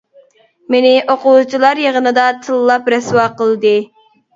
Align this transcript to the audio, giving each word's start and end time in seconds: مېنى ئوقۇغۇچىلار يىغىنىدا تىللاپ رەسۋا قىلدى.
مېنى 0.75 0.93
ئوقۇغۇچىلار 1.03 1.85
يىغىنىدا 1.85 2.27
تىللاپ 2.49 2.95
رەسۋا 2.97 3.33
قىلدى. 3.41 3.81